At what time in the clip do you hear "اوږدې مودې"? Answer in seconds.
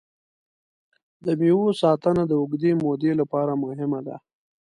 2.41-3.11